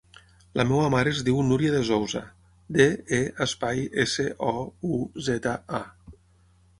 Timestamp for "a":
5.81-6.19